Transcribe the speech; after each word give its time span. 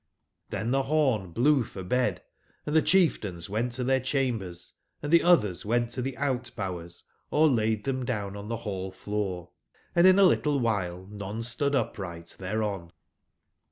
Chen 0.49 0.71
the 0.71 0.81
horn 0.81 1.29
blew 1.29 1.63
for 1.63 1.83
bed, 1.83 2.23
and 2.65 2.75
the 2.75 2.81
chief 2.81 3.21
tains 3.21 3.49
went 3.49 3.73
to 3.73 3.83
their 3.83 3.99
chambers, 3.99 4.73
and 5.03 5.13
the 5.13 5.21
others 5.21 5.63
went 5.63 5.91
to 5.91 6.01
the 6.01 6.17
out/bowers 6.17 7.03
or 7.29 7.47
laid 7.47 7.83
them 7.83 8.03
down 8.03 8.35
on 8.35 8.47
the 8.47 8.57
hall/floor, 8.65 9.51
and 9.95 10.07
in 10.07 10.17
a 10.17 10.23
little 10.23 10.59
while 10.59 11.05
none 11.11 11.43
stood 11.43 11.75
up 11.75 11.99
right 11.99 12.35
thereon. 12.39 12.91